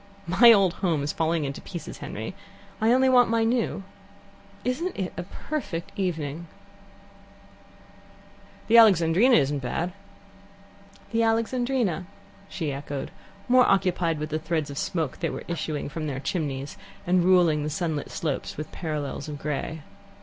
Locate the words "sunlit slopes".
17.69-18.57